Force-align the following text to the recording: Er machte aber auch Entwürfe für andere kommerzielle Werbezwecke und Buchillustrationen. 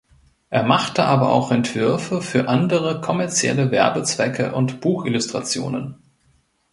Er 0.49 0.63
machte 0.63 1.03
aber 1.05 1.31
auch 1.31 1.51
Entwürfe 1.51 2.23
für 2.23 2.47
andere 2.49 3.01
kommerzielle 3.01 3.69
Werbezwecke 3.69 4.51
und 4.55 4.81
Buchillustrationen. 4.81 5.97